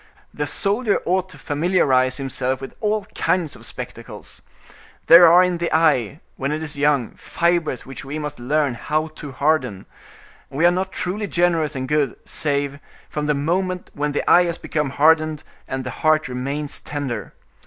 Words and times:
The 0.33 0.47
soldier 0.47 0.99
ought 1.05 1.29
to 1.29 1.37
familiarize 1.37 2.17
himself 2.17 2.59
with 2.59 2.73
all 2.79 3.05
kinds 3.13 3.55
of 3.55 3.67
spectacles. 3.67 4.41
There 5.05 5.27
are 5.27 5.43
in 5.43 5.59
the 5.59 5.71
eye, 5.71 6.21
when 6.37 6.51
it 6.51 6.63
is 6.63 6.75
young, 6.75 7.11
fibers 7.11 7.85
which 7.85 8.03
we 8.03 8.17
must 8.17 8.39
learn 8.39 8.73
how 8.73 9.09
to 9.09 9.31
harden; 9.31 9.85
and 10.49 10.57
we 10.57 10.65
are 10.65 10.71
not 10.71 10.91
truly 10.91 11.27
generous 11.27 11.75
and 11.75 11.87
good 11.87 12.15
save 12.25 12.79
from 13.11 13.27
the 13.27 13.35
moment 13.35 13.91
when 13.93 14.11
the 14.11 14.27
eye 14.27 14.45
has 14.45 14.57
become 14.57 14.89
hardened, 14.89 15.43
and 15.67 15.83
the 15.83 15.91
heart 16.01 16.27
remains 16.27 16.79
tender. 16.79 17.33